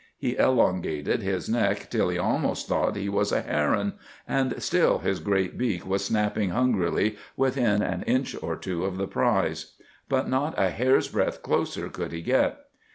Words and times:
He 0.17 0.35
elongated 0.35 1.21
his 1.21 1.47
neck 1.47 1.91
till 1.91 2.09
he 2.09 2.17
almost 2.17 2.67
thought 2.67 2.95
he 2.95 3.07
was 3.07 3.31
a 3.31 3.41
heron, 3.43 3.93
and 4.27 4.59
till 4.59 4.97
his 4.97 5.19
great 5.19 5.59
beak 5.59 5.85
was 5.85 6.03
snapping 6.05 6.49
hungrily 6.49 7.17
within 7.37 7.83
an 7.83 8.01
inch 8.07 8.35
or 8.41 8.55
two 8.55 8.83
of 8.83 8.97
the 8.97 9.05
prize. 9.07 9.73
But 10.09 10.27
not 10.27 10.57
a 10.57 10.71
hair's 10.71 11.09
breadth 11.09 11.43
closer 11.43 11.87
could 11.87 12.13
he 12.13 12.23
get. 12.23 12.61